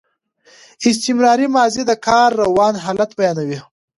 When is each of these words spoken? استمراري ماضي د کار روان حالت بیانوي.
استمراري 0.89 1.47
ماضي 1.55 1.83
د 1.87 1.91
کار 2.07 2.29
روان 2.43 2.73
حالت 2.83 3.09
بیانوي. 3.19 3.59